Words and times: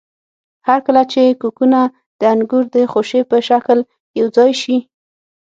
هرکله 0.67 1.03
چې 1.11 1.23
کوکونه 1.41 1.79
د 2.19 2.21
انګور 2.33 2.63
د 2.75 2.77
خوشې 2.91 3.21
په 3.29 3.37
شکل 3.47 3.79
یوځای 4.19 4.51
شي. 4.61 4.77